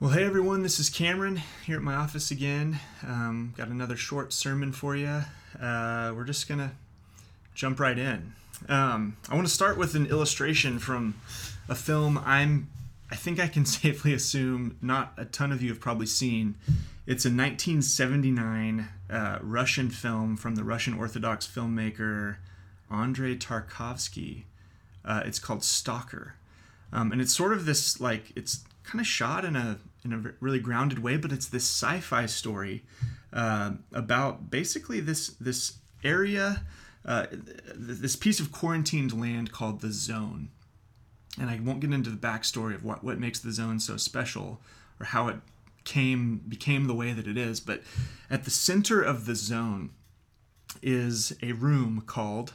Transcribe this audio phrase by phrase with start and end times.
[0.00, 2.78] Well, hey everyone, this is Cameron here at my office again.
[3.04, 5.24] Um, got another short sermon for you.
[5.60, 6.70] Uh, we're just gonna
[7.56, 8.32] jump right in.
[8.68, 11.16] Um, I want to start with an illustration from
[11.68, 12.68] a film I'm,
[13.10, 16.54] I think I can safely assume not a ton of you have probably seen.
[17.04, 22.36] It's a 1979 uh, Russian film from the Russian Orthodox filmmaker
[22.88, 24.44] Andrei Tarkovsky.
[25.04, 26.36] Uh, it's called Stalker.
[26.92, 30.32] Um, and it's sort of this like it's kind of shot in a in a
[30.40, 32.84] really grounded way, but it's this sci-fi story
[33.32, 36.64] uh, about basically this this area,
[37.04, 37.26] uh,
[37.74, 40.50] this piece of quarantined land called the Zone.
[41.40, 44.60] And I won't get into the backstory of what what makes the Zone so special
[45.00, 45.36] or how it
[45.84, 47.82] came became the way that it is, but
[48.30, 49.90] at the center of the Zone
[50.82, 52.52] is a room called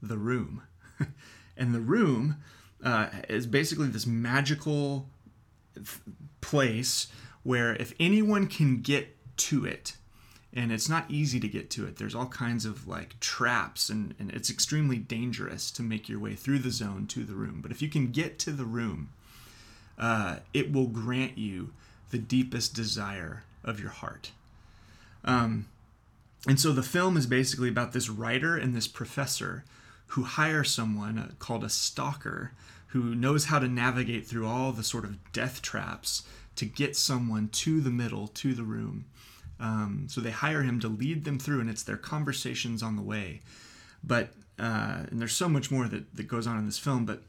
[0.00, 0.62] the Room,
[1.56, 2.36] and the Room.
[2.84, 5.08] Uh, is basically this magical
[6.46, 7.08] place
[7.42, 9.96] where if anyone can get to it,
[10.52, 14.14] and it's not easy to get to it, there's all kinds of like traps, and,
[14.18, 17.60] and it's extremely dangerous to make your way through the zone to the room.
[17.60, 19.10] But if you can get to the room,
[19.98, 21.72] uh, it will grant you
[22.10, 24.30] the deepest desire of your heart.
[25.24, 25.66] Um,
[26.46, 29.64] and so the film is basically about this writer and this professor
[30.08, 32.52] who hire someone uh, called a stalker
[32.96, 36.22] who knows how to navigate through all the sort of death traps
[36.54, 39.04] to get someone to the middle, to the room.
[39.60, 43.02] Um, so they hire him to lead them through, and it's their conversations on the
[43.02, 43.42] way.
[44.02, 47.22] But, uh, and there's so much more that, that goes on in this film, but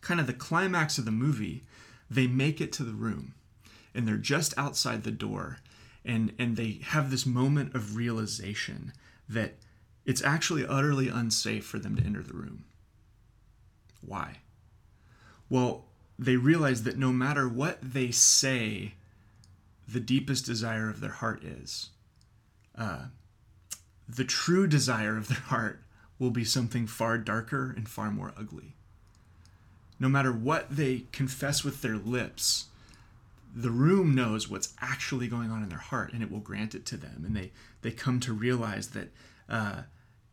[0.00, 1.64] kind of the climax of the movie,
[2.10, 3.34] they make it to the room,
[3.94, 5.58] and they're just outside the door,
[6.06, 8.94] and, and they have this moment of realization
[9.28, 9.56] that
[10.06, 12.64] it's actually utterly unsafe for them to enter the room.
[14.00, 14.38] Why?
[15.50, 15.84] Well,
[16.18, 18.94] they realize that no matter what they say,
[19.86, 21.90] the deepest desire of their heart is,
[22.78, 23.06] uh,
[24.08, 25.82] the true desire of their heart
[26.18, 28.74] will be something far darker and far more ugly.
[29.98, 32.66] No matter what they confess with their lips,
[33.54, 36.86] the room knows what's actually going on in their heart and it will grant it
[36.86, 37.24] to them.
[37.26, 37.50] And they,
[37.82, 39.08] they come to realize that
[39.48, 39.82] uh,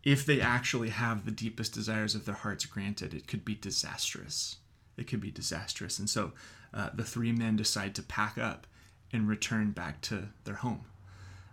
[0.03, 4.58] if they actually have the deepest desires of their hearts granted, it could be disastrous
[4.97, 6.00] it could be disastrous.
[6.00, 6.34] And so
[6.74, 8.68] uh, the three men decide to pack up
[9.13, 10.85] and return back to their home.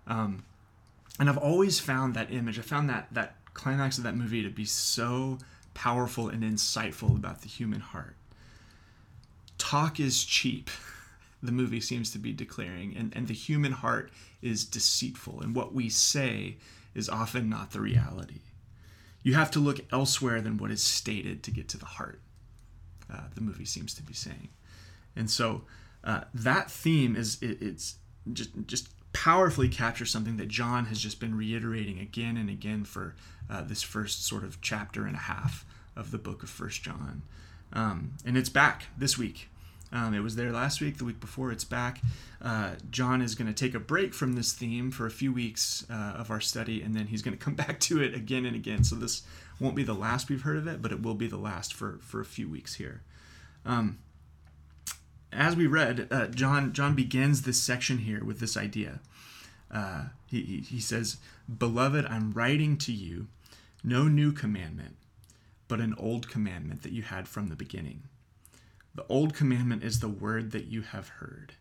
[0.06, 0.44] Um,
[1.18, 4.50] and I've always found that image, I found that that climax of that movie to
[4.50, 5.38] be so
[5.74, 8.16] powerful and insightful about the human heart.
[9.58, 10.70] Talk is cheap,
[11.42, 14.10] the movie seems to be declaring, and, and the human heart
[14.42, 16.56] is deceitful, and what we say
[16.94, 18.40] is often not the reality.
[19.22, 22.20] You have to look elsewhere than what is stated to get to the heart
[23.12, 24.48] uh, the movie seems to be saying.
[25.16, 25.62] And so
[26.02, 27.96] uh, that theme is it, it's
[28.32, 33.14] just just powerfully captures something that John has just been reiterating again and again for
[33.48, 35.64] uh, this first sort of chapter and a half
[35.96, 37.22] of the book of First John.
[37.72, 39.48] Um, and it's back this week.
[39.94, 42.00] Um, it was there last week, the week before, it's back.
[42.42, 45.86] Uh, John is going to take a break from this theme for a few weeks
[45.88, 48.56] uh, of our study, and then he's going to come back to it again and
[48.56, 48.82] again.
[48.82, 49.22] So this
[49.60, 51.98] won't be the last we've heard of it, but it will be the last for,
[52.02, 53.02] for a few weeks here.
[53.64, 54.00] Um,
[55.32, 59.00] as we read, uh, John John begins this section here with this idea.
[59.70, 61.16] Uh, he, he says,
[61.58, 63.28] "Beloved, I'm writing to you
[63.82, 64.96] no new commandment,
[65.66, 68.02] but an old commandment that you had from the beginning.
[68.94, 71.54] The old commandment is the word that you have heard."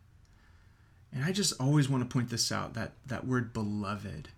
[1.12, 4.30] And I just always want to point this out that that word beloved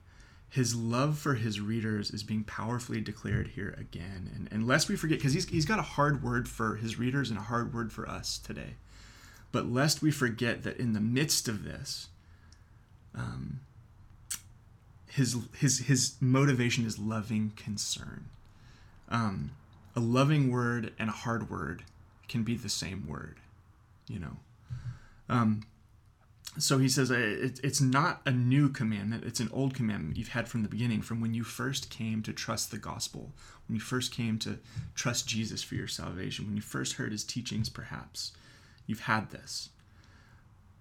[0.55, 4.31] his love for his readers is being powerfully declared here again.
[4.33, 7.29] And, and lest we forget, because he's, he's got a hard word for his readers
[7.29, 8.75] and a hard word for us today.
[9.51, 12.07] But lest we forget that in the midst of this,
[13.13, 13.59] um,
[15.09, 18.29] his, his, his motivation is loving concern.
[19.09, 19.51] Um,
[19.93, 21.83] a loving word and a hard word
[22.27, 23.37] can be the same word,
[24.07, 24.37] you know.
[25.29, 25.61] Um,
[26.57, 27.15] so he says uh,
[27.63, 31.19] it's not a new commandment it's an old commandment you've had from the beginning from
[31.19, 33.31] when you first came to trust the gospel
[33.67, 34.57] when you first came to
[34.93, 38.31] trust jesus for your salvation when you first heard his teachings perhaps
[38.87, 39.69] you've had this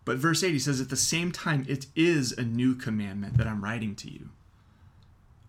[0.05, 3.47] but verse 8 he says at the same time it is a new commandment that
[3.47, 4.29] i'm writing to you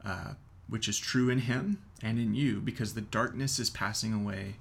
[0.04, 0.34] uh,
[0.68, 4.56] which is true in him and in you because the darkness is passing away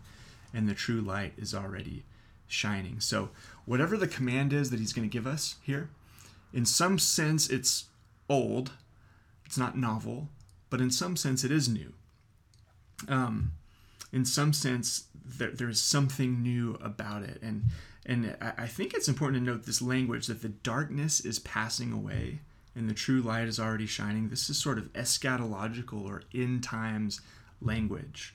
[0.54, 2.04] and the true light is already
[2.46, 3.00] shining.
[3.00, 3.30] So,
[3.64, 5.90] whatever the command is that he's going to give us here,
[6.52, 7.84] in some sense it's
[8.28, 8.72] old,
[9.44, 10.28] it's not novel,
[10.70, 11.92] but in some sense it is new.
[13.08, 13.52] Um,
[14.12, 17.40] in some sense, there, there is something new about it.
[17.42, 17.64] And
[18.06, 22.40] And I think it's important to note this language that the darkness is passing away
[22.76, 24.28] and the true light is already shining.
[24.28, 27.20] This is sort of eschatological or end times
[27.60, 28.34] language.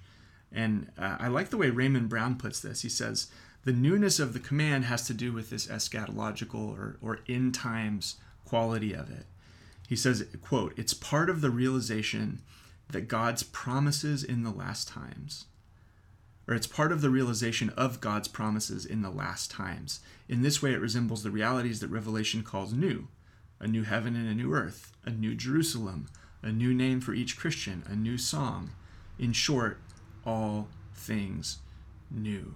[0.51, 2.81] And uh, I like the way Raymond Brown puts this.
[2.81, 3.27] He says,
[3.65, 8.15] the newness of the command has to do with this eschatological or, or end times
[8.45, 9.25] quality of it.
[9.87, 12.41] He says, quote, it's part of the realization
[12.89, 15.45] that God's promises in the last times,
[16.47, 19.99] or it's part of the realization of God's promises in the last times.
[20.27, 23.07] In this way, it resembles the realities that Revelation calls new
[23.61, 26.07] a new heaven and a new earth, a new Jerusalem,
[26.41, 28.71] a new name for each Christian, a new song.
[29.19, 29.81] In short,
[30.25, 31.59] all things
[32.11, 32.55] new.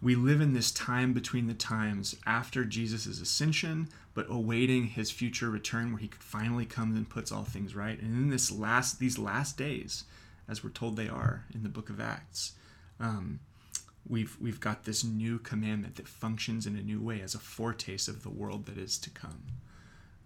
[0.00, 5.50] We live in this time between the times after Jesus' ascension, but awaiting his future
[5.50, 8.00] return where he could finally comes and puts all things right.
[8.00, 10.04] And in this last these last days,
[10.48, 12.52] as we're told they are in the book of Acts,
[13.00, 13.40] um,
[14.08, 18.08] we've we've got this new commandment that functions in a new way as a foretaste
[18.08, 19.42] of the world that is to come.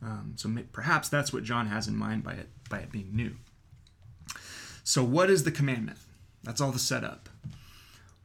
[0.02, 3.36] Um, so perhaps that's what John has in mind by it by it being new.
[4.84, 5.98] So what is the commandment?
[6.42, 7.28] That's all the setup.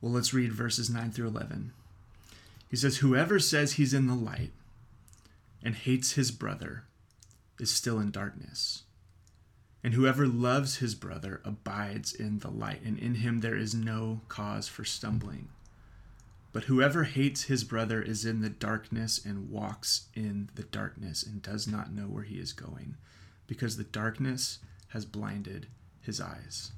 [0.02, 1.72] Well, let's read verses 9 through 11.
[2.70, 4.52] He says, Whoever says he's in the light
[5.64, 6.84] and hates his brother
[7.60, 8.84] is still in darkness.
[9.84, 14.22] And whoever loves his brother abides in the light, and in him there is no
[14.28, 15.50] cause for stumbling.
[16.52, 21.42] But whoever hates his brother is in the darkness and walks in the darkness and
[21.42, 22.96] does not know where he is going,
[23.46, 24.60] because the darkness
[24.90, 25.68] has blinded
[26.02, 26.72] his eyes.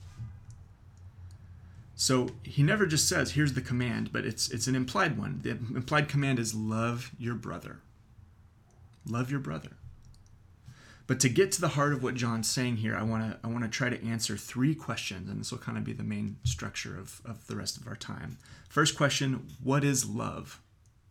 [2.00, 5.42] So he never just says, here's the command, but it's it's an implied one.
[5.44, 7.82] The implied command is love your brother.
[9.06, 9.72] Love your brother.
[11.08, 13.50] But to get to the heart of what John's saying here, I want to I
[13.50, 16.38] want to try to answer three questions, and this will kind of be the main
[16.46, 18.38] structure of, of the rest of our time.
[18.70, 20.62] First question, what is love?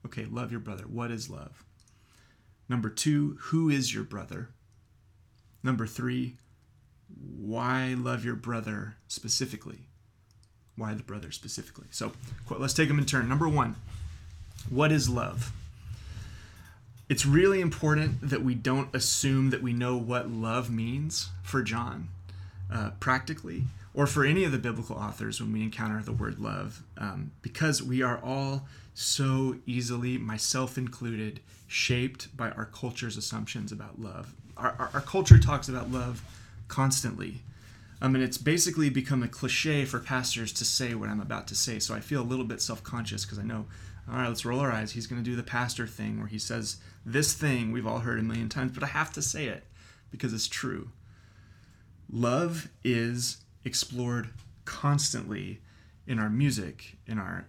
[0.06, 0.84] Okay, love your brother.
[0.84, 1.66] What is love?
[2.66, 4.48] Number two, who is your brother?
[5.62, 6.38] Number three,
[7.36, 9.88] why love your brother specifically?
[10.78, 11.86] Why the brother specifically?
[11.90, 12.12] So
[12.48, 13.28] let's take them in turn.
[13.28, 13.76] Number one,
[14.70, 15.52] what is love?
[17.08, 22.08] It's really important that we don't assume that we know what love means for John
[22.72, 23.64] uh, practically
[23.94, 27.82] or for any of the biblical authors when we encounter the word love, um, because
[27.82, 34.34] we are all so easily, myself included, shaped by our culture's assumptions about love.
[34.56, 36.22] Our, our, our culture talks about love
[36.68, 37.40] constantly.
[38.00, 41.54] I mean, it's basically become a cliche for pastors to say what I'm about to
[41.54, 41.78] say.
[41.78, 43.66] So I feel a little bit self conscious because I know,
[44.10, 44.92] all right, let's roll our eyes.
[44.92, 48.18] He's going to do the pastor thing where he says this thing we've all heard
[48.18, 49.64] a million times, but I have to say it
[50.10, 50.90] because it's true.
[52.10, 54.30] Love is explored
[54.64, 55.60] constantly
[56.06, 57.46] in our music, in our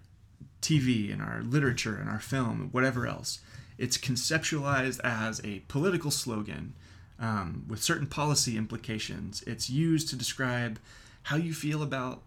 [0.61, 3.39] TV, in our literature, in our film, whatever else.
[3.77, 6.73] It's conceptualized as a political slogan
[7.19, 9.43] um, with certain policy implications.
[9.45, 10.79] It's used to describe
[11.23, 12.21] how you feel about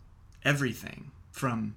[0.45, 1.75] everything from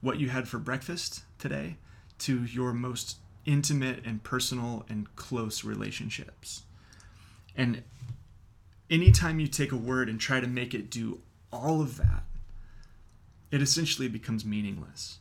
[0.00, 1.76] what you had for breakfast today
[2.18, 6.62] to your most intimate and personal and close relationships.
[7.56, 7.82] And
[8.90, 11.20] anytime you take a word and try to make it do
[11.52, 12.22] all of that,
[13.50, 15.18] it essentially becomes meaningless.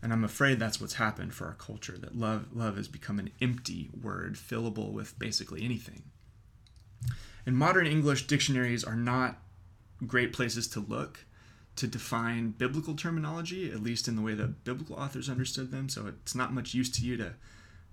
[0.00, 3.30] And I'm afraid that's what's happened for our culture that love love has become an
[3.40, 6.02] empty word fillable with basically anything.
[7.46, 9.38] And modern English dictionaries are not
[10.06, 11.24] great places to look
[11.76, 15.88] to define biblical terminology, at least in the way that biblical authors understood them.
[15.88, 17.34] So it's not much use to you to,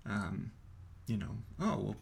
[0.05, 0.51] um,
[1.07, 1.95] you know, oh, well,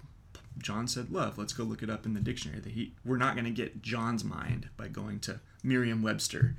[0.58, 1.38] John said love.
[1.38, 2.60] Let's go look it up in the dictionary.
[2.60, 6.56] That he, we're not going to get John's mind by going to Merriam-Webster,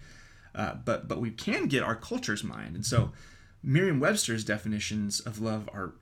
[0.55, 2.77] uh, but but we can get our culture's mind.
[2.77, 3.11] And so,
[3.63, 5.95] Merriam-Webster's definitions of love are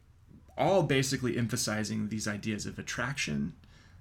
[0.59, 3.55] all basically emphasizing these ideas of attraction,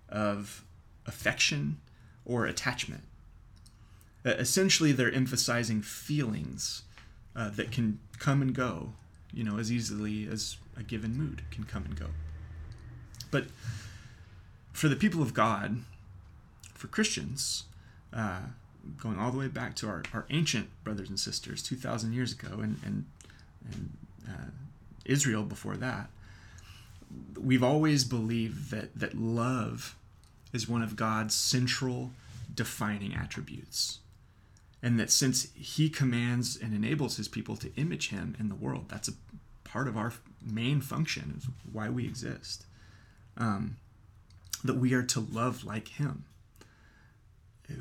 [0.10, 0.65] of
[1.06, 1.78] affection,
[2.26, 3.04] or attachment.
[4.26, 6.84] Uh, essentially, they're emphasizing feelings
[7.36, 8.94] uh, that can come and go,
[9.34, 12.08] you know, as easily as a given mood can come and go.
[13.30, 13.46] But
[14.74, 15.78] for the people of God,
[16.74, 17.66] for Christians,
[18.14, 18.42] uh,
[18.98, 22.60] going all the way back to our, our ancient brothers and sisters 2,000 years ago
[22.62, 23.06] and, and,
[23.72, 23.98] and
[24.28, 24.50] uh,
[25.06, 26.10] Israel before that,
[27.40, 29.96] we've always believed that, that love
[30.56, 32.12] is one of God's central
[32.54, 34.00] defining attributes.
[34.82, 38.86] And that since he commands and enables his people to image him in the world
[38.88, 39.14] that's a
[39.64, 42.66] part of our main function is why we exist.
[43.38, 43.78] Um,
[44.64, 46.24] that we are to love like him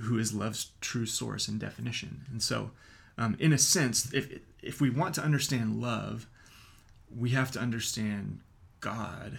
[0.01, 2.23] who is love's true source and definition.
[2.31, 2.71] And so
[3.17, 6.27] um, in a sense if if we want to understand love
[7.15, 8.41] we have to understand
[8.81, 9.39] God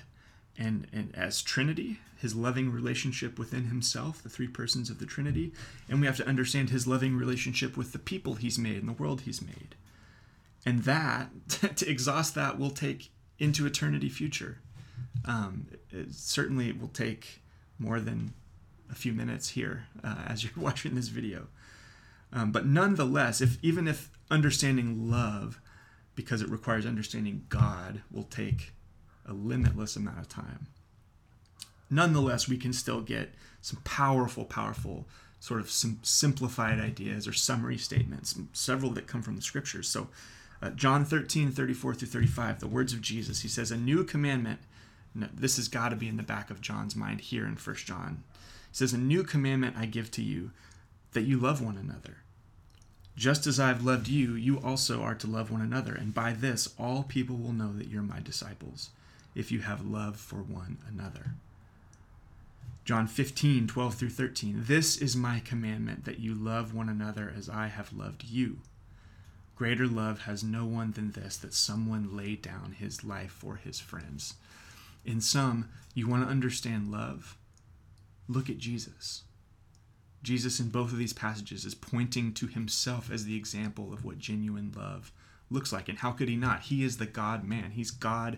[0.57, 5.51] and, and as Trinity, his loving relationship within himself, the three persons of the Trinity,
[5.89, 8.93] and we have to understand his loving relationship with the people he's made and the
[8.93, 9.75] world he's made.
[10.65, 11.29] And that,
[11.75, 14.59] to exhaust that, will take into eternity future.
[15.25, 17.41] Um, it certainly will take
[17.77, 18.33] more than
[18.89, 21.47] a few minutes here uh, as you're watching this video.
[22.33, 25.61] Um, but nonetheless, if even if understanding love,
[26.15, 28.73] because it requires understanding God, will take
[29.27, 30.67] a limitless amount of time,
[31.89, 35.05] nonetheless, we can still get some powerful, powerful
[35.39, 39.87] sort of sim- simplified ideas or summary statements, several that come from the scriptures.
[39.87, 40.07] So,
[40.61, 44.59] uh, John 13, 34 through 35, the words of Jesus, he says, A new commandment.
[45.13, 48.23] This has got to be in the back of John's mind here in First John.
[48.71, 50.51] He says, A new commandment I give to you,
[51.13, 52.17] that you love one another.
[53.15, 55.93] Just as I have loved you, you also are to love one another.
[55.93, 58.89] And by this, all people will know that you're my disciples,
[59.35, 61.35] if you have love for one another.
[62.85, 64.63] John 15, 12 through 13.
[64.67, 68.59] This is my commandment, that you love one another as I have loved you.
[69.55, 73.79] Greater love has no one than this, that someone lay down his life for his
[73.79, 74.35] friends.
[75.03, 77.37] In sum, you want to understand love?
[78.27, 79.23] Look at Jesus.
[80.21, 84.19] Jesus, in both of these passages, is pointing to himself as the example of what
[84.19, 85.11] genuine love
[85.49, 85.89] looks like.
[85.89, 86.63] And how could he not?
[86.63, 88.37] He is the God man, he's God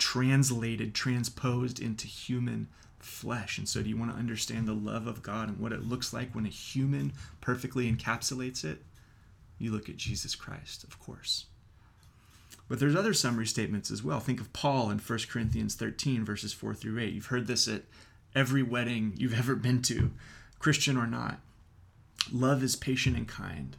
[0.00, 2.66] translated, transposed into human
[2.98, 3.58] flesh.
[3.58, 6.12] And so, do you want to understand the love of God and what it looks
[6.12, 8.82] like when a human perfectly encapsulates it?
[9.58, 11.46] You look at Jesus Christ, of course.
[12.68, 14.20] But there's other summary statements as well.
[14.20, 17.12] Think of Paul in 1 Corinthians 13, verses 4 through 8.
[17.12, 17.82] You've heard this at
[18.34, 20.10] every wedding you've ever been to.
[20.58, 21.40] Christian or not.
[22.32, 23.76] Love is patient and kind.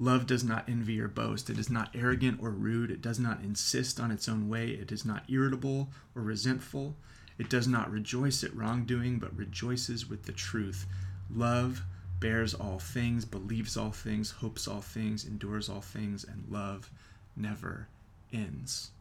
[0.00, 1.50] Love does not envy or boast.
[1.50, 2.90] It is not arrogant or rude.
[2.90, 4.70] It does not insist on its own way.
[4.70, 6.96] It is not irritable or resentful.
[7.38, 10.86] It does not rejoice at wrongdoing, but rejoices with the truth.
[11.30, 11.82] Love
[12.18, 16.90] bears all things, believes all things, hopes all things, endures all things, and love
[17.36, 17.86] never
[18.32, 18.92] ends.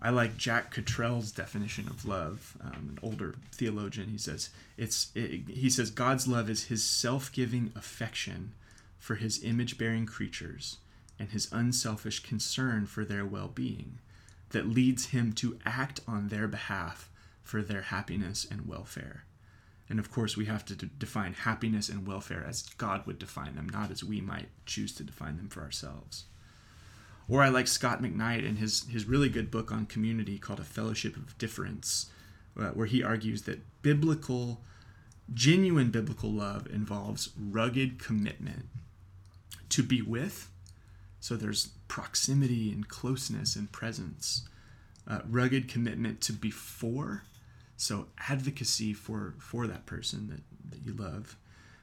[0.00, 4.10] I like Jack Cottrell's definition of love, um, an older theologian.
[4.10, 8.52] He says it's it, he says God's love is his self-giving affection
[8.98, 10.78] for his image-bearing creatures
[11.18, 13.98] and his unselfish concern for their well-being
[14.50, 17.10] that leads him to act on their behalf
[17.42, 19.24] for their happiness and welfare.
[19.88, 23.54] And of course, we have to d- define happiness and welfare as God would define
[23.54, 26.24] them, not as we might choose to define them for ourselves.
[27.26, 30.64] Or I like Scot McKnight and his, his really good book on community called A
[30.64, 32.06] Fellowship of Differents,
[32.58, 34.60] uh, where he argues that biblical,
[35.32, 38.66] genuine biblical love involves rugged commitment
[39.70, 40.50] to be with.
[41.20, 44.48] So there's proximity and closeness and presence.
[45.06, 47.22] Uh, rugged commitment to before.
[47.76, 51.36] So advocacy for, for that person that, that you love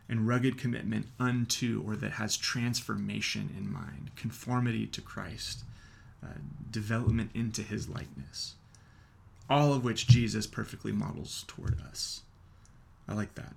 [0.07, 5.63] and rugged commitment unto or that has transformation in mind, conformity to Christ,
[6.23, 6.27] uh,
[6.69, 8.55] development into his likeness.
[9.49, 12.21] All of which Jesus perfectly models toward us.
[13.07, 13.53] I like that.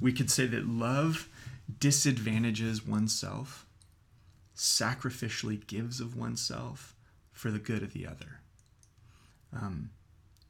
[0.00, 1.28] We could say that love
[1.78, 3.66] disadvantages oneself,
[4.56, 6.94] sacrificially gives of oneself
[7.32, 8.40] for the good of the other.
[9.52, 9.90] Um,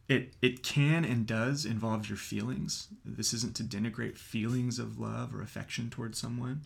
[0.09, 2.89] it it can and does involve your feelings.
[3.05, 6.63] This isn't to denigrate feelings of love or affection towards someone,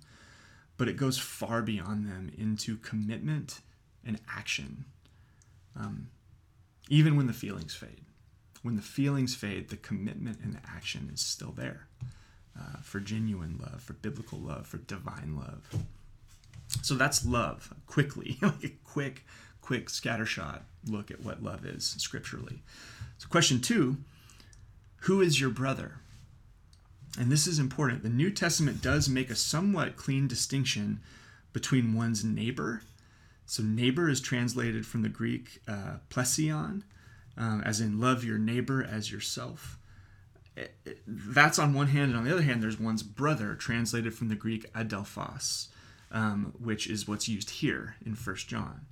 [0.77, 3.61] but it goes far beyond them into commitment
[4.05, 4.85] and action.
[5.75, 6.09] Um,
[6.89, 8.05] even when the feelings fade,
[8.63, 11.87] when the feelings fade, the commitment and the action is still there
[12.61, 15.69] uh, for genuine love, for biblical love, for divine love.
[16.83, 17.73] So that's love.
[17.87, 19.25] Quickly, like a quick,
[19.61, 22.63] quick scattershot look at what love is scripturally.
[23.19, 23.99] So, question two
[25.03, 25.97] Who is your brother?
[27.19, 28.03] And this is important.
[28.03, 31.01] The New Testament does make a somewhat clean distinction
[31.53, 32.83] between one's neighbor.
[33.47, 36.83] So, neighbor is translated from the Greek uh, plesion,
[37.37, 39.77] um, as in love your neighbor as yourself.
[41.07, 44.35] That's on one hand, and on the other hand, there's one's brother, translated from the
[44.35, 45.69] Greek adelphos,
[46.11, 48.87] um, which is what's used here in First John.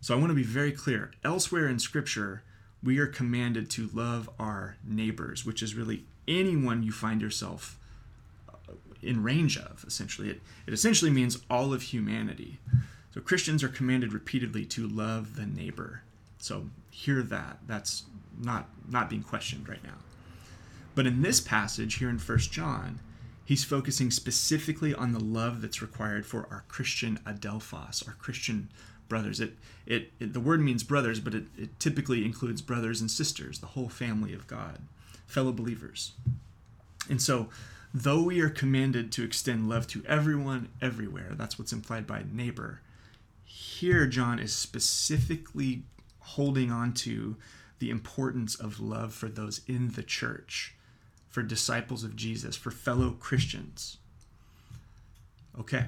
[0.00, 1.12] So I want to be very clear.
[1.24, 2.42] Elsewhere in Scripture,
[2.82, 7.78] we are commanded to love our neighbors, which is really anyone you find yourself
[8.48, 8.72] uh,
[9.02, 10.28] in range of, essentially.
[10.28, 12.58] It, it essentially means all of humanity.
[13.14, 16.02] So Christians are commanded repeatedly to love the neighbor.
[16.38, 17.60] So hear that.
[17.66, 18.02] That's
[18.38, 19.94] not, not being questioned right now.
[20.94, 23.00] But in this passage here in First John,
[23.44, 28.70] he's focusing specifically on the love that's required for our Christian adelphos, our Christian
[29.08, 29.40] brothers.
[29.40, 29.54] It,
[29.86, 33.66] it, it the word means brothers, but it, it typically includes brothers and sisters, the
[33.66, 34.78] whole family of God,
[35.26, 36.12] fellow believers.
[37.08, 37.48] And so,
[37.92, 42.80] though we are commanded to extend love to everyone everywhere, that's what's implied by neighbor.
[43.44, 45.82] Here, John is specifically
[46.20, 47.36] holding on to
[47.78, 50.74] the importance of love for those in the church,
[51.34, 53.96] for disciples of Jesus, for fellow Christians.
[55.58, 55.86] Okay,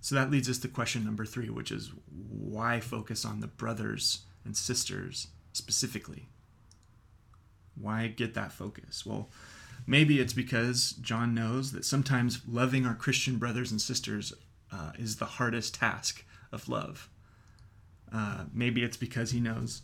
[0.00, 1.92] so that leads us to question number three, which is
[2.30, 6.30] why focus on the brothers and sisters specifically?
[7.78, 9.04] Why get that focus?
[9.04, 9.28] Well,
[9.86, 14.32] maybe it's because John knows that sometimes loving our Christian brothers and sisters
[14.72, 17.10] uh, is the hardest task of love.
[18.10, 19.82] Uh, maybe it's because he knows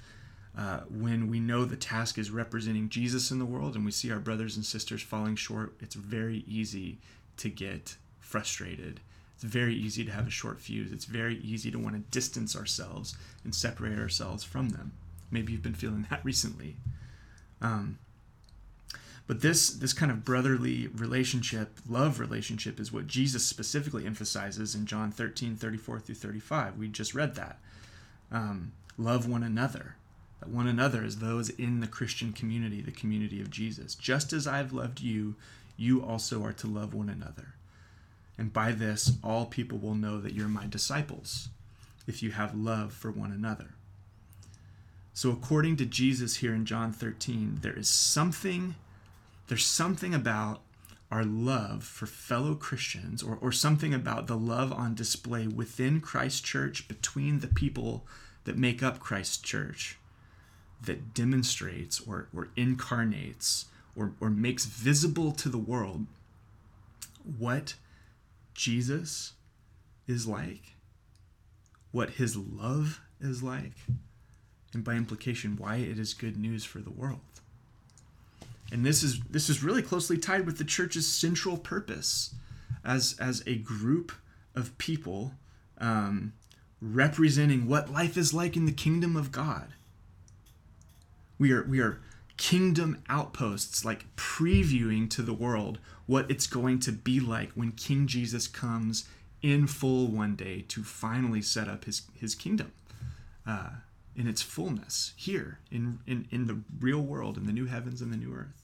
[0.57, 4.13] uh, when we know the task is representing Jesus in the world and we see
[4.13, 6.99] our brothers and sisters falling short, it's very easy
[7.39, 9.01] to get frustrated.
[9.35, 10.93] It's very easy to have a short fuse.
[10.93, 14.93] It's very easy to want to distance ourselves and separate ourselves from them.
[15.31, 16.77] Maybe you've been feeling that recently.
[17.61, 17.99] Um,
[19.27, 24.85] but this this kind of brotherly relationship, love relationship, is what Jesus specifically emphasizes in
[24.85, 26.77] John 13, 34 through 35.
[26.77, 27.59] We just read that.
[28.31, 29.97] Um, love one another.
[30.49, 33.95] One another as those in the Christian community, the community of Jesus.
[33.95, 35.35] Just as I've loved you,
[35.77, 37.55] you also are to love one another.
[38.37, 41.49] And by this, all people will know that you're my disciples,
[42.07, 43.75] if you have love for one another.
[45.13, 48.75] So, according to Jesus here in John 13, there is something
[49.47, 50.63] there's something about
[51.11, 56.45] our love for fellow Christians, or, or something about the love on display within Christ
[56.45, 58.07] Church, between the people
[58.45, 59.99] that make up Christ Church,
[60.87, 66.07] that demonstrates or, or incarnates or, or makes visible to the world
[67.39, 67.75] what
[68.55, 69.33] Jesus
[70.07, 70.75] is like,
[71.93, 73.73] what his love is like,
[74.73, 77.21] and by implication, why it is good news for the world
[78.73, 82.35] and this is this is really closely tied with the church's central purpose
[82.85, 84.13] as as a group
[84.55, 85.33] of people
[85.79, 86.33] um,
[86.81, 89.69] representing what life is like in the kingdom of God.
[91.39, 92.01] We are we are
[92.37, 98.07] kingdom outposts, like previewing to the world what it's going to be like when King
[98.07, 99.09] Jesus comes
[99.43, 102.73] in full one day to finally set up his his kingdom.
[103.47, 103.71] Uh,
[104.17, 108.13] in its fullness here in, in, in the real world, in the new heavens and
[108.13, 108.63] the new earth.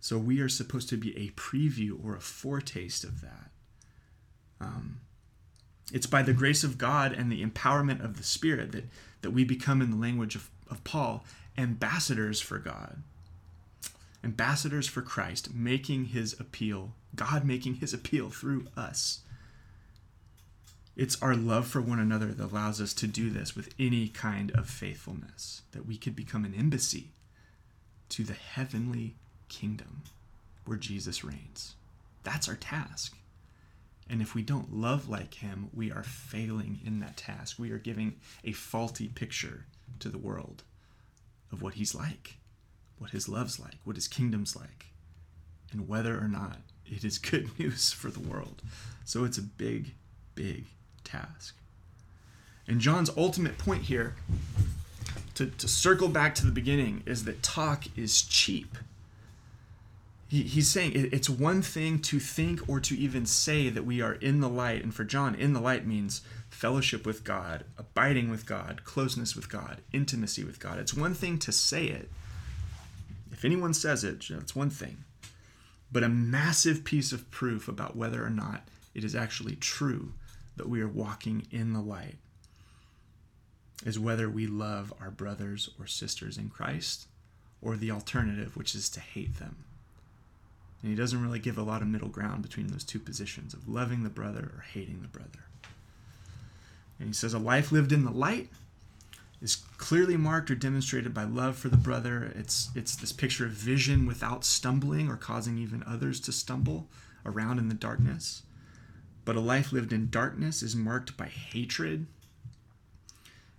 [0.00, 3.50] So we are supposed to be a preview or a foretaste of that.
[4.60, 5.00] Um,
[5.92, 8.84] it's by the grace of God and the empowerment of the Spirit that,
[9.22, 11.24] that we become, in the language of, of Paul,
[11.56, 13.02] ambassadors for God.
[14.24, 19.20] Ambassadors for Christ, making his appeal, God making his appeal through us.
[20.96, 24.50] It's our love for one another that allows us to do this with any kind
[24.50, 27.12] of faithfulness, that we could become an embassy
[28.08, 29.14] to the heavenly
[29.48, 30.02] kingdom
[30.64, 31.76] where Jesus reigns.
[32.24, 33.16] That's our task.
[34.10, 37.58] And if we don't love like him, we are failing in that task.
[37.58, 39.66] We are giving a faulty picture
[40.00, 40.64] to the world
[41.52, 42.38] of what he's like,
[42.98, 44.86] what his love's like, what his kingdom's like,
[45.72, 48.62] and whether or not it is good news for the world.
[49.04, 49.94] So it's a big,
[50.34, 50.66] big
[51.04, 51.56] task.
[52.66, 54.14] And John's ultimate point here,
[55.34, 58.76] to, to circle back to the beginning, is that talk is cheap.
[60.28, 64.02] He, he's saying it, it's one thing to think or to even say that we
[64.02, 64.82] are in the light.
[64.82, 69.48] And for John, in the light means fellowship with God, abiding with God, closeness with
[69.48, 70.78] God, intimacy with God.
[70.78, 72.10] It's one thing to say it.
[73.32, 75.04] If anyone says it, it's one thing.
[75.90, 78.62] But a massive piece of proof about whether or not
[78.94, 80.12] it is actually true
[80.56, 82.16] that we are walking in the light
[83.86, 87.06] is whether we love our brothers or sisters in Christ
[87.62, 89.64] or the alternative, which is to hate them.
[90.82, 93.68] And he doesn't really give a lot of middle ground between those two positions of
[93.68, 95.46] loving the brother or hating the brother.
[96.98, 98.48] And he says, A life lived in the light
[99.40, 102.32] is clearly marked or demonstrated by love for the brother.
[102.34, 106.88] It's, it's this picture of vision without stumbling or causing even others to stumble
[107.24, 108.42] around in the darkness.
[109.24, 112.06] But a life lived in darkness is marked by hatred,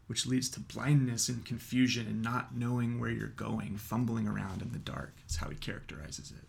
[0.08, 4.72] which leads to blindness and confusion and not knowing where you're going, fumbling around in
[4.72, 5.14] the dark.
[5.30, 6.49] Is how he characterizes it.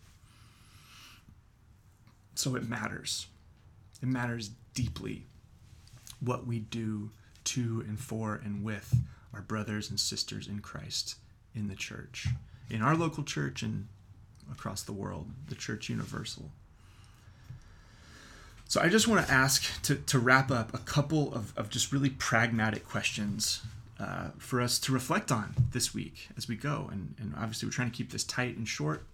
[2.41, 3.27] So it matters.
[4.01, 5.27] It matters deeply
[6.19, 7.11] what we do
[7.43, 8.95] to and for and with
[9.31, 11.17] our brothers and sisters in Christ
[11.53, 12.25] in the church,
[12.67, 13.87] in our local church and
[14.51, 16.49] across the world, the church universal.
[18.67, 21.91] So I just want to ask to, to wrap up a couple of, of just
[21.93, 23.61] really pragmatic questions
[23.99, 26.89] uh, for us to reflect on this week as we go.
[26.91, 29.05] And, and obviously, we're trying to keep this tight and short,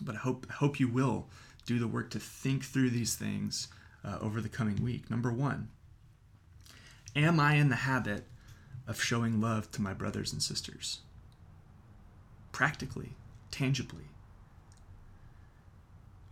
[0.00, 1.26] but I hope, I hope you will
[1.66, 3.68] do the work to think through these things
[4.04, 5.10] uh, over the coming week.
[5.10, 5.68] Number one,
[7.14, 8.24] am I in the habit
[8.86, 11.00] of showing love to my brothers and sisters?
[12.52, 13.10] Practically,
[13.50, 14.04] tangibly.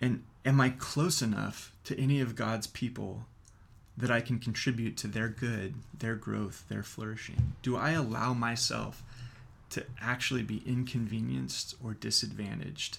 [0.01, 3.27] And am I close enough to any of God's people
[3.97, 7.55] that I can contribute to their good, their growth, their flourishing?
[7.62, 9.03] Do I allow myself
[9.71, 12.99] to actually be inconvenienced or disadvantaged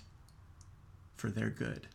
[1.16, 1.88] for their good?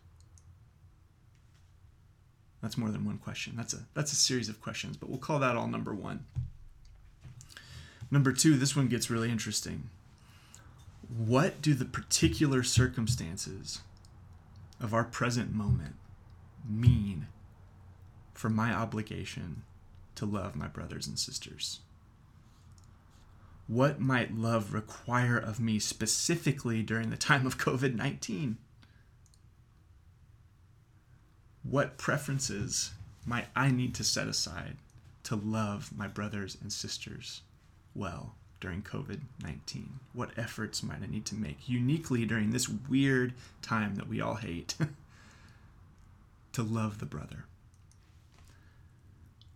[2.64, 3.53] That's more than one question.
[3.57, 6.24] That's a that's a series of questions, but we'll call that all number 1.
[8.11, 9.90] Number 2, this one gets really interesting.
[11.14, 13.83] What do the particular circumstances
[14.81, 15.96] of our present moment
[16.66, 17.27] mean
[18.33, 19.62] for my obligation
[20.14, 21.81] to love my brothers and sisters?
[23.66, 28.57] What might love require of me specifically during the time of COVID 19?
[31.68, 32.92] What preferences
[33.27, 34.77] might I need to set aside
[35.24, 37.42] to love my brothers and sisters
[37.94, 38.35] well?
[38.64, 40.00] during COVID 19?
[40.14, 44.37] What efforts might I need to make uniquely during this weird time that we all
[44.37, 44.74] hate
[46.53, 47.44] to love the brother?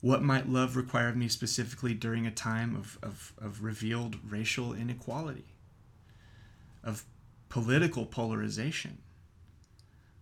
[0.02, 4.74] What might love require of me specifically during a time of, of, of revealed racial
[4.74, 5.46] inequality,
[6.84, 7.04] of
[7.48, 8.98] political polarization,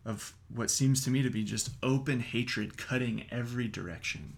[0.06, 4.34] of what seems to me to be just open hatred cutting every direction?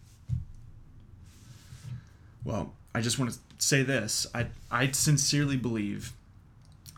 [2.42, 6.12] Well, I just want to say this I, I sincerely believe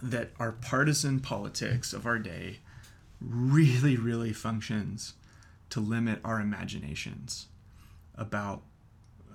[0.03, 2.61] that our partisan politics of our day
[3.21, 5.15] really, really functions
[5.71, 7.47] to limit our imaginations
[8.17, 8.63] about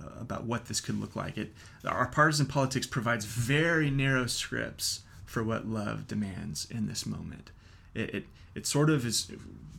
[0.02, 1.38] uh, about what this could look like.
[1.38, 1.54] It
[1.86, 7.52] our partisan politics provides very narrow scripts for what love demands in this moment.
[7.96, 9.32] It, it, it sort of is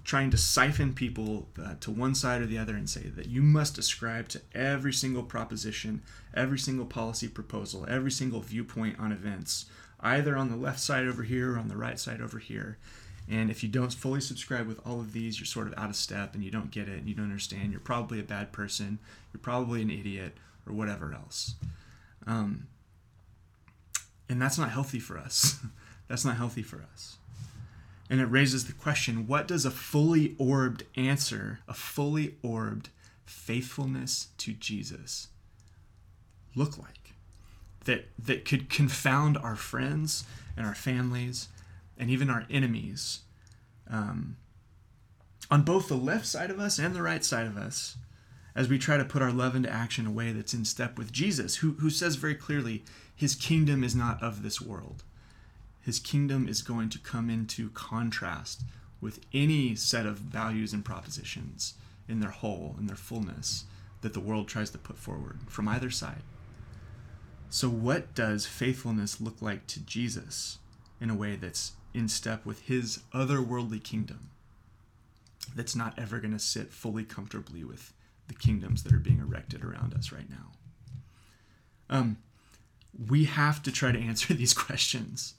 [0.05, 3.43] trying to siphon people uh, to one side or the other and say that you
[3.43, 6.01] must ascribe to every single proposition,
[6.33, 9.67] every single policy proposal, every single viewpoint on events,
[10.01, 12.79] either on the left side over here or on the right side over here.
[13.29, 15.97] And if you don't fully subscribe with all of these, you're sort of out of
[15.97, 17.73] step and you don't get it and you don't understand.
[17.73, 19.01] You're probably a bad person,
[19.33, 21.55] you're probably an idiot, or whatever else.
[22.29, 22.69] Um,
[24.29, 25.59] and that's not healthy for us.
[26.09, 27.17] that's not healthy for us.
[28.09, 32.91] And it raises the question what does a fully orbed answer, a fully orbed
[33.25, 35.29] faithfulness to Jesus,
[36.55, 37.15] look like?
[37.85, 40.25] That, that could confound our friends
[40.57, 41.49] and our families
[41.97, 43.21] and even our enemies
[43.89, 44.37] um,
[45.51, 47.97] on both the left side of us and the right side of us
[48.57, 50.99] as we try to put our love into action in a way that's in step
[50.99, 52.83] with Jesus, who, who says very clearly,
[53.15, 55.05] His kingdom is not of this world
[55.87, 58.63] his kingdom is going to come into contrast
[59.01, 61.75] with any set of values and propositions
[62.09, 63.67] in their whole, in their fullness,
[64.01, 66.25] that the world tries to put forward from either side.
[67.51, 70.59] So, what does faithfulness look like to Jesus
[71.01, 74.31] in a way that's in step with his otherworldly kingdom
[75.55, 77.93] that's not ever going to sit fully comfortably with
[78.27, 80.51] the kingdoms that are being erected around us right now?
[81.89, 82.17] Um,
[83.09, 85.35] we have to try to answer these questions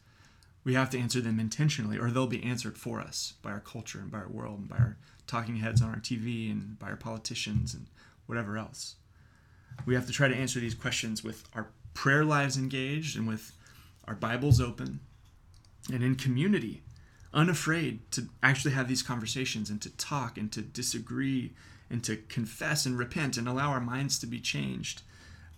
[0.68, 4.00] we have to answer them intentionally, or they'll be answered for us by our culture
[4.00, 6.98] and by our world and by our talking heads on our TV and by our
[6.98, 7.86] politicians and
[8.26, 8.96] whatever else.
[9.86, 13.54] We have to try to answer these questions with our prayer lives engaged and with
[14.10, 15.00] our Bibles open
[15.90, 16.82] and in community,
[17.34, 21.54] unafraid to actually have these conversations and to talk and to disagree
[21.90, 25.04] and to confess and repent and allow our minds to be changed.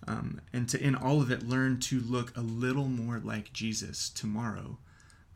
[0.08, 4.08] Um, and to, in all of it, learn to look a little more like Jesus
[4.12, 4.78] tomorrow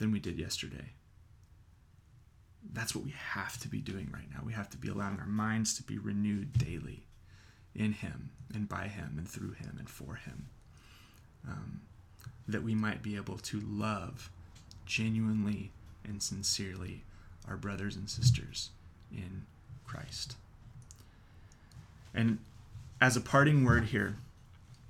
[0.03, 0.91] than we did yesterday.
[2.73, 4.41] That's what we have to be doing right now.
[4.45, 7.05] We have to be allowing our minds to be renewed daily
[7.73, 10.47] in Him and by Him and through Him and for Him.
[11.47, 11.81] Um,
[12.49, 14.29] that we might be able to love
[14.85, 15.71] genuinely
[16.03, 17.05] and sincerely
[17.47, 18.71] our brothers and sisters
[19.09, 19.43] in
[19.85, 20.35] Christ.
[22.13, 22.39] And
[22.99, 24.17] as a parting word here,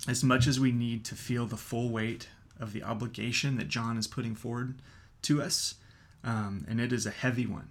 [0.08, 2.26] as much as we need to feel the full weight
[2.58, 4.74] of the obligation that John is putting forward
[5.24, 5.74] to us,
[6.22, 7.68] um, and it is a heavy one.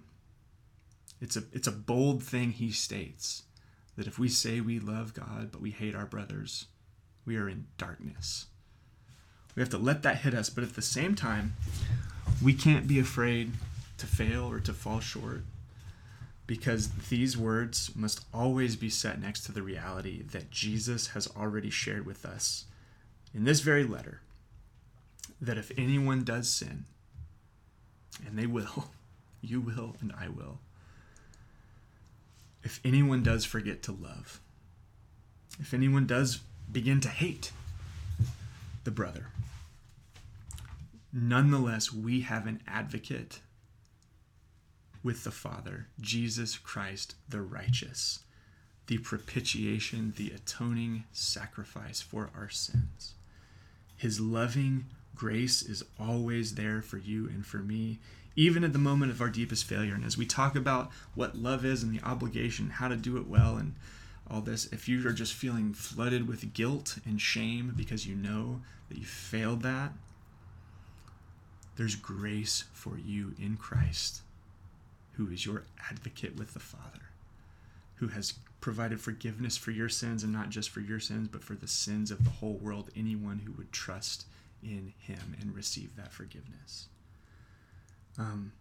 [1.20, 3.44] It's a it's a bold thing he states
[3.96, 6.66] that if we say we love God but we hate our brothers,
[7.24, 8.46] we are in darkness.
[9.56, 11.54] We have to let that hit us, but at the same time,
[12.42, 13.52] we can't be afraid
[13.98, 15.44] to fail or to fall short.
[16.46, 21.70] because these words must always be set next to the reality that Jesus has already
[21.70, 22.66] shared with us
[23.32, 24.20] in this very letter
[25.40, 26.84] that if anyone does sin,
[28.26, 28.90] and they will,
[29.40, 30.58] you will, and I will,
[32.62, 34.40] if anyone does forget to love,
[35.60, 37.52] if anyone does begin to hate
[38.84, 39.28] the brother,
[41.12, 43.40] nonetheless, we have an advocate
[45.02, 48.20] with the Father, Jesus Christ the righteous,
[48.86, 53.14] the propitiation, the atoning sacrifice for our sins.
[53.96, 57.98] His loving grace is always there for you and for me,
[58.36, 59.94] even at the moment of our deepest failure.
[59.94, 63.26] And as we talk about what love is and the obligation, how to do it
[63.26, 63.74] well, and
[64.28, 68.62] all this, if you are just feeling flooded with guilt and shame because you know
[68.88, 69.92] that you failed that,
[71.76, 74.22] there's grace for you in Christ
[75.12, 77.10] who is your advocate with the Father,
[77.96, 81.54] who has provided forgiveness for your sins, and not just for your sins, but for
[81.54, 84.26] the sins of the whole world, anyone who would trust
[84.64, 86.88] in Him and receive that forgiveness.
[88.18, 88.52] Um,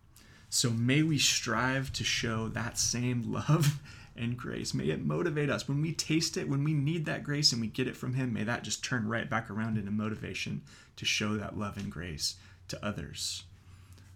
[0.50, 3.80] so may we strive to show that same love
[4.16, 4.74] and grace.
[4.74, 5.68] May it motivate us.
[5.68, 8.34] When we taste it, when we need that grace and we get it from Him,
[8.34, 10.62] may that just turn right back around into motivation
[10.98, 12.36] to show that love and grace
[12.68, 13.44] to others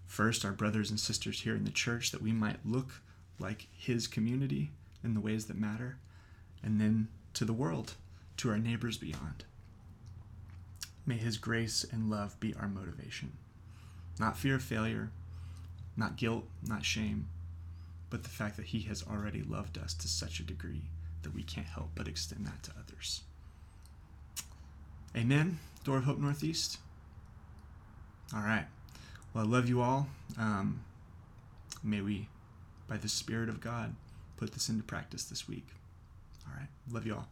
[0.08, 3.02] first our brothers and sisters here in the church that we might look
[3.40, 4.72] like his community
[5.04, 5.98] in the ways that matter,
[6.64, 7.94] and then to the world,
[8.38, 9.46] to our neighbors beyond.
[11.08, 13.32] May his grace and love be our motivation.
[14.20, 15.12] Not fear of failure,
[15.96, 17.30] not guilt, not shame,
[18.10, 20.90] but the fact that he has already loved us to such a degree
[21.24, 23.22] that we can't help but extend that to others.
[25.16, 25.60] Amen.
[25.86, 26.78] Door of Hope Northeast.
[28.36, 28.66] All right.
[29.34, 30.10] Well, I love you all.
[30.38, 30.84] Um,
[31.82, 32.28] may we,
[32.88, 33.96] by the Spirit of God,
[34.36, 35.68] put this into practice this week.
[36.46, 36.68] All right.
[36.92, 37.30] Love you all.